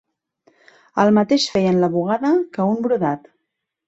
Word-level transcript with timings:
El 1.03 1.11
mateix 1.17 1.45
feien 1.55 1.77
la 1.83 1.89
bugada, 1.97 2.31
que 2.57 2.65
un 2.71 2.81
brodat 2.87 3.29